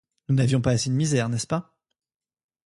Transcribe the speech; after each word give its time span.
Nous 0.27 0.35
n'avions 0.35 0.61
pas 0.61 0.71
assez 0.71 0.89
de 0.89 0.95
misère, 0.95 1.29
n'est-ce 1.29 1.45
pas? 1.45 1.75